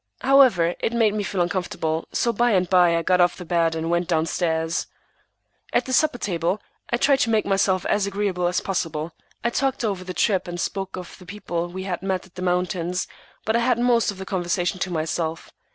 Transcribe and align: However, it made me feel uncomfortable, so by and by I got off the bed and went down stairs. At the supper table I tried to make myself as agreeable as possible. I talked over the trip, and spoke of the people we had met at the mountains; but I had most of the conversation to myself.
However, 0.21 0.73
it 0.79 0.93
made 0.93 1.13
me 1.13 1.21
feel 1.21 1.41
uncomfortable, 1.41 2.07
so 2.11 2.33
by 2.33 2.53
and 2.53 2.67
by 2.67 2.97
I 2.97 3.03
got 3.03 3.21
off 3.21 3.37
the 3.37 3.45
bed 3.45 3.75
and 3.75 3.91
went 3.91 4.07
down 4.07 4.25
stairs. 4.25 4.87
At 5.73 5.85
the 5.85 5.93
supper 5.93 6.17
table 6.17 6.59
I 6.91 6.97
tried 6.97 7.19
to 7.19 7.29
make 7.29 7.45
myself 7.45 7.85
as 7.85 8.07
agreeable 8.07 8.47
as 8.47 8.61
possible. 8.61 9.11
I 9.43 9.51
talked 9.51 9.85
over 9.85 10.03
the 10.03 10.15
trip, 10.15 10.47
and 10.47 10.59
spoke 10.59 10.97
of 10.97 11.17
the 11.19 11.27
people 11.27 11.67
we 11.67 11.83
had 11.83 12.01
met 12.01 12.25
at 12.25 12.33
the 12.33 12.41
mountains; 12.41 13.05
but 13.45 13.55
I 13.55 13.59
had 13.59 13.77
most 13.77 14.09
of 14.09 14.17
the 14.17 14.25
conversation 14.25 14.79
to 14.79 14.89
myself. 14.89 15.51